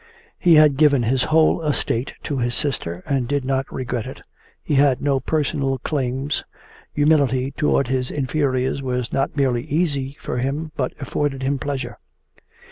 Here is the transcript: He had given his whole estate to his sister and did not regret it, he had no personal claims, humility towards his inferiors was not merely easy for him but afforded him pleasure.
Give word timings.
He 0.39 0.55
had 0.55 0.77
given 0.77 1.03
his 1.03 1.25
whole 1.25 1.61
estate 1.61 2.13
to 2.23 2.39
his 2.39 2.55
sister 2.55 3.03
and 3.05 3.27
did 3.27 3.45
not 3.45 3.71
regret 3.71 4.07
it, 4.07 4.21
he 4.63 4.73
had 4.73 4.99
no 4.99 5.19
personal 5.19 5.77
claims, 5.77 6.43
humility 6.91 7.51
towards 7.51 7.89
his 7.91 8.09
inferiors 8.09 8.81
was 8.81 9.13
not 9.13 9.37
merely 9.37 9.61
easy 9.65 10.17
for 10.19 10.39
him 10.39 10.71
but 10.75 10.93
afforded 10.99 11.43
him 11.43 11.59
pleasure. 11.59 11.99